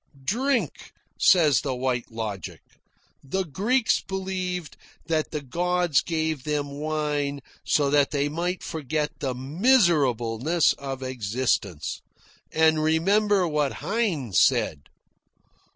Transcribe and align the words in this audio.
"Drink," 0.23 0.93
says 1.19 1.61
the 1.61 1.75
White 1.75 2.09
Logic. 2.11 2.61
"The 3.23 3.43
Greeks 3.45 4.01
believed 4.01 4.75
that 5.05 5.29
the 5.29 5.43
gods 5.43 6.01
gave 6.01 6.43
them 6.43 6.71
wine 6.79 7.39
so 7.63 7.91
that 7.91 8.09
they 8.09 8.27
might 8.27 8.63
forget 8.63 9.11
the 9.19 9.35
miserableness 9.35 10.73
of 10.73 11.03
existence. 11.03 12.01
And 12.51 12.81
remember 12.81 13.47
what 13.47 13.73
Heine 13.85 14.33
said." 14.33 14.85